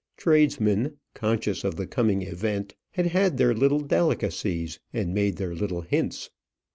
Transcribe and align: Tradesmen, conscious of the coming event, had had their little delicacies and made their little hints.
Tradesmen, 0.17 0.97
conscious 1.13 1.63
of 1.63 1.75
the 1.75 1.85
coming 1.85 2.23
event, 2.23 2.73
had 2.93 3.05
had 3.05 3.37
their 3.37 3.53
little 3.53 3.81
delicacies 3.81 4.79
and 4.91 5.13
made 5.13 5.35
their 5.37 5.53
little 5.53 5.81
hints. 5.81 6.31